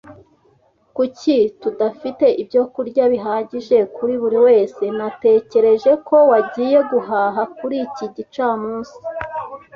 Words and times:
Kuki 0.95 1.35
tudafite 1.61 2.25
ibyo 2.41 2.61
kurya 2.73 3.03
bihagije 3.13 3.77
kuri 3.95 4.13
buri 4.21 4.37
wese? 4.47 4.83
Natekereje 4.97 5.91
ko 6.07 6.15
wagiye 6.31 6.79
guhaha 6.91 7.41
kuri 7.57 7.75
iki 7.87 8.05
gicamunsi. 8.15 8.95